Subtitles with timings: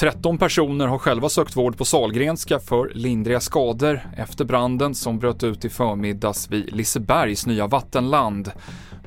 [0.00, 5.42] 13 personer har själva sökt vård på Salgrenska för lindriga skador efter branden som bröt
[5.42, 8.50] ut i förmiddags vid Lisebergs nya vattenland.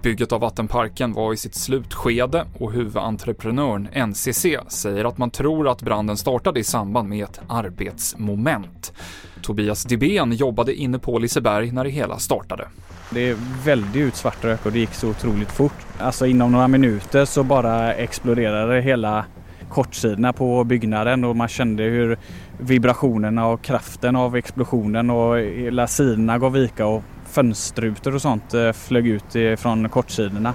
[0.01, 5.81] Bygget av vattenparken var i sitt slutskede och huvudentreprenören NCC säger att man tror att
[5.81, 8.93] branden startade i samband med ett arbetsmoment.
[9.41, 12.67] Tobias Dibén jobbade inne på Liseberg när det hela startade.
[13.09, 15.85] Det är väldigt utsvart rök och det gick så otroligt fort.
[15.97, 19.25] Alltså inom några minuter så bara exploderade hela
[19.71, 22.17] kortsidorna på byggnaden och man kände hur
[22.57, 28.71] vibrationerna och kraften av explosionen och hela sidorna gav vika och fönsterrutor och sånt eh,
[28.71, 30.53] flög ut från kortsidorna.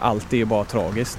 [0.00, 1.18] Allt är bara tragiskt.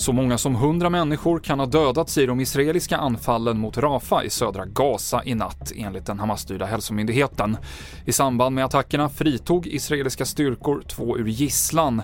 [0.00, 4.30] Så många som 100 människor kan ha dödats i de israeliska anfallen mot Rafa i
[4.30, 7.56] södra Gaza i natt, enligt den Hamas-styrda hälsomyndigheten.
[8.04, 12.02] I samband med attackerna fritog israeliska styrkor två ur gisslan.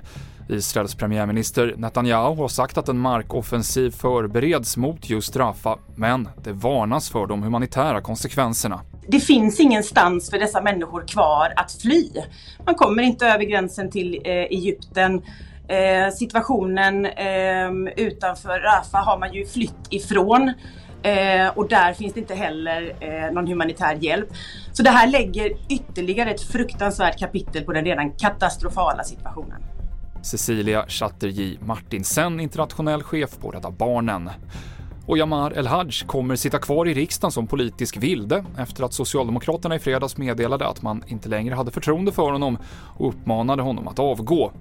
[0.49, 7.11] Israels premiärminister Netanyahu har sagt att en markoffensiv förbereds mot just Rafa, men det varnas
[7.11, 8.81] för de humanitära konsekvenserna.
[9.09, 12.11] Det finns ingenstans för dessa människor kvar att fly.
[12.67, 15.23] Man kommer inte över gränsen till eh, Egypten.
[15.69, 20.53] Eh, situationen eh, utanför Rafah har man ju flytt ifrån.
[21.03, 24.29] Eh, och där finns det inte heller eh, någon humanitär hjälp.
[24.73, 29.63] Så det här lägger ytterligare ett fruktansvärt kapitel på den redan katastrofala situationen.
[30.27, 34.31] Cecilia Chatterjee Martinsen, internationell chef på Rädda Barnen.
[35.09, 39.79] Och Jamar El-Haj kommer sitta kvar i riksdagen som politisk vilde efter att Socialdemokraterna i
[39.79, 42.59] fredags meddelade att man inte längre hade förtroende för honom
[42.99, 44.53] och uppmanade honom att avgå.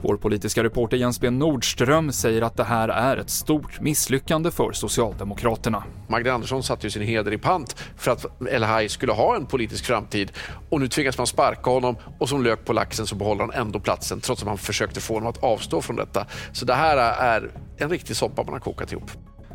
[0.00, 4.72] Vår politiska reporter Jens B Nordström säger att det här är ett stort misslyckande för
[4.72, 5.84] Socialdemokraterna.
[6.08, 9.84] Magdalena Andersson satte ju sin heder i pant för att El-Haj skulle ha en politisk
[9.84, 10.32] framtid
[10.70, 13.80] och nu tvingas man sparka honom och som lök på laxen så behåller han ändå
[13.80, 16.26] platsen trots att man försökte få honom att avstå från detta.
[16.52, 19.10] Så det här är en riktig soppa man har kokat ihop.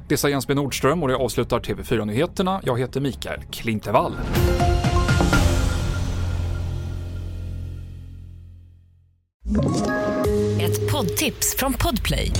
[0.09, 2.62] Det sa Jens B Nordström och det avslutar TV4-nyheterna.
[2.63, 4.13] Jag heter Mikael Klintevall.
[10.62, 12.31] Ett poddtips från Podplay.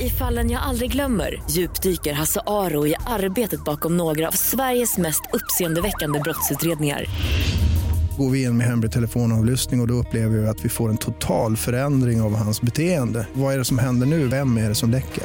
[0.00, 5.22] I fallen jag aldrig glömmer djupdyker Hasse Aro i arbetet bakom några av Sveriges mest
[5.32, 7.04] uppseendeväckande brottsutredningar.
[8.18, 10.96] Går vi in med hemlig telefonavlyssning och, och då upplever vi att vi får en
[10.96, 13.26] total förändring av hans beteende.
[13.32, 14.28] Vad är det som händer nu?
[14.28, 15.24] Vem är det som läcker?